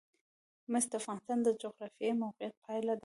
[0.71, 2.99] مس د افغانستان د جغرافیایي موقیعت پایله ده.